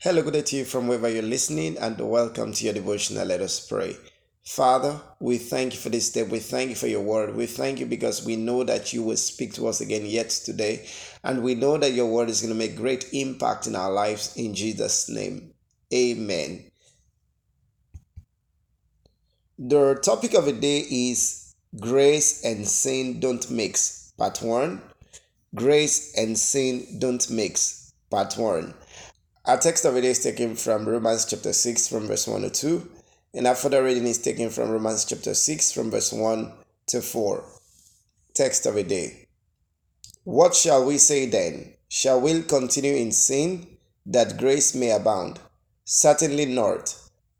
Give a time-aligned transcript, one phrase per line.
[0.00, 3.26] Hello, good day to you from wherever you're listening, and welcome to your devotional.
[3.26, 3.96] Let us pray.
[4.44, 6.22] Father, we thank you for this day.
[6.22, 7.34] We thank you for your word.
[7.34, 10.86] We thank you because we know that you will speak to us again yet today.
[11.24, 14.36] And we know that your word is going to make great impact in our lives
[14.36, 15.52] in Jesus' name.
[15.92, 16.70] Amen.
[19.58, 24.80] The topic of the day is Grace and Sin Don't Mix, Part 1.
[25.56, 28.74] Grace and Sin Don't Mix, Part 1.
[29.48, 32.90] Our text of day is taken from Romans chapter 6 from verse 1 to 2,
[33.32, 36.52] and our further reading is taken from Romans chapter 6 from verse 1
[36.88, 37.44] to 4.
[38.34, 39.26] Text of the day.
[40.24, 41.72] What shall we say then?
[41.88, 43.66] Shall we continue in sin
[44.04, 45.40] that grace may abound?
[45.86, 46.94] Certainly not.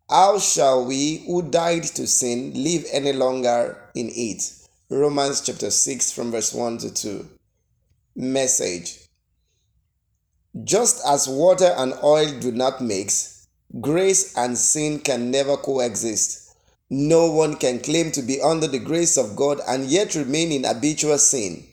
[0.09, 4.51] How shall we who died to sin live any longer in it?
[4.89, 7.29] Romans chapter 6 from verse 1 to 2.
[8.17, 9.08] Message
[10.65, 13.49] just as water and oil do not mix,
[13.81, 16.57] grace and sin can never coexist.
[16.91, 20.65] No one can claim to be under the grace of God and yet remain in
[20.65, 21.65] habitual sin.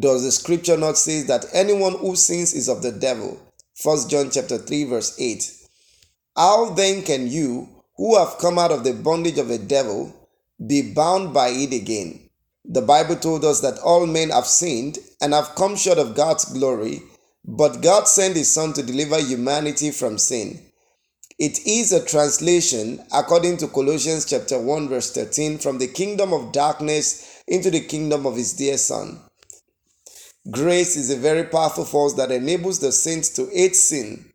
[0.00, 3.40] Does the scripture not say that anyone who sins is of the devil?
[3.82, 5.52] 1 John chapter 3 verse 8.
[6.36, 10.14] How then can you, who have come out of the bondage of the devil,
[10.64, 12.30] be bound by it again?
[12.64, 16.44] The Bible told us that all men have sinned and have come short of God's
[16.44, 17.02] glory
[17.46, 20.60] but God sent His Son to deliver humanity from sin.
[21.38, 26.50] It is a translation, according to Colossians chapter 1, verse 13, from the kingdom of
[26.50, 29.20] darkness into the kingdom of His dear Son.
[30.50, 34.32] Grace is a very powerful force that enables the saints to hate sin.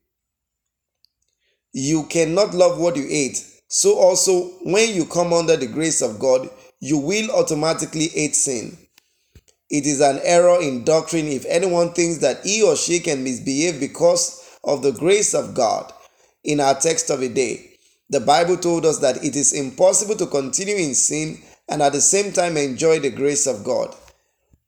[1.74, 3.46] You cannot love what you hate.
[3.68, 6.50] So, also, when you come under the grace of God,
[6.82, 8.78] you will automatically hate sin.
[9.72, 13.80] It is an error in doctrine if anyone thinks that he or she can misbehave
[13.80, 15.94] because of the grace of God.
[16.44, 17.78] In our text of the day,
[18.10, 22.02] the Bible told us that it is impossible to continue in sin and at the
[22.02, 23.96] same time enjoy the grace of God.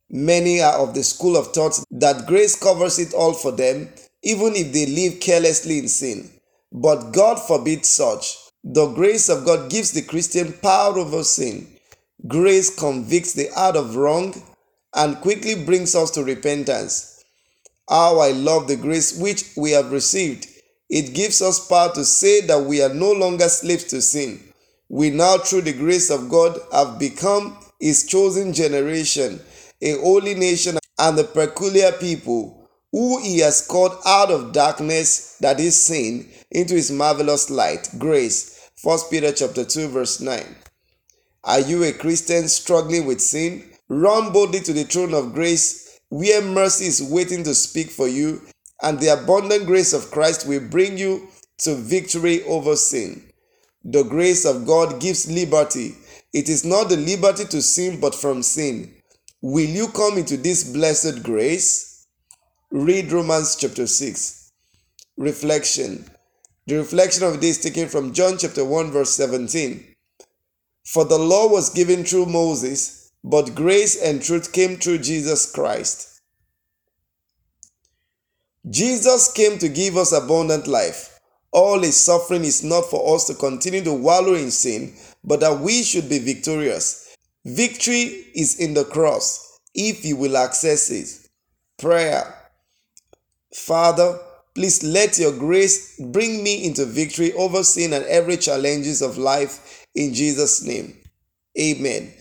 [0.09, 3.89] Many are of the school of thought that grace covers it all for them,
[4.21, 6.31] even if they live carelessly in sin.
[6.71, 8.37] But God forbids such.
[8.63, 11.67] The grace of God gives the Christian power over sin.
[12.25, 14.33] Grace convicts the heart of wrong
[14.95, 17.23] and quickly brings us to repentance.
[17.89, 20.47] How I love the grace which we have received.
[20.89, 24.39] It gives us power to say that we are no longer slaves to sin.
[24.89, 29.41] We now, through the grace of God, have become His chosen generation,
[29.81, 35.59] a holy nation, and a peculiar people who He has called out of darkness, that
[35.59, 38.69] is sin, into His marvelous light, grace.
[38.83, 40.43] 1 Peter chapter 2, verse 9.
[41.45, 43.72] Are you a Christian struggling with sin?
[43.89, 48.41] Run boldly to the throne of grace where mercy is waiting to speak for you,
[48.81, 51.27] and the abundant grace of Christ will bring you
[51.59, 53.31] to victory over sin.
[53.83, 55.95] The grace of God gives liberty.
[56.31, 58.93] It is not the liberty to sin, but from sin.
[59.41, 62.07] Will you come into this blessed grace?
[62.71, 64.51] Read Romans chapter 6.
[65.17, 66.05] Reflection.
[66.67, 69.95] The reflection of this taken from John chapter 1, verse 17.
[70.85, 76.21] For the law was given through Moses but grace and truth came through Jesus Christ.
[78.69, 81.19] Jesus came to give us abundant life.
[81.51, 85.59] All his suffering is not for us to continue to wallow in sin, but that
[85.59, 87.15] we should be victorious.
[87.45, 91.29] Victory is in the cross if you will access it.
[91.77, 92.33] Prayer.
[93.53, 94.19] Father,
[94.55, 99.85] please let your grace bring me into victory over sin and every challenges of life
[99.93, 100.97] in Jesus' name.
[101.59, 102.13] Amen.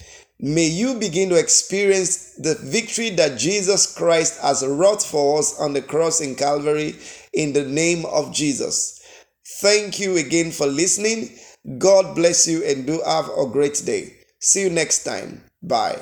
[0.45, 5.73] May you begin to experience the victory that Jesus Christ has wrought for us on
[5.73, 6.97] the cross in Calvary
[7.33, 9.01] in the name of Jesus.
[9.61, 11.31] Thank you again for listening.
[11.79, 14.15] God bless you and do have a great day.
[14.41, 15.43] See you next time.
[15.63, 16.01] Bye.